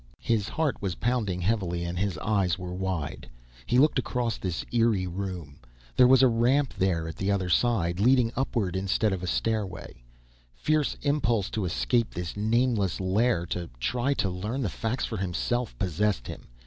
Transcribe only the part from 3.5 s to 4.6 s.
He looked across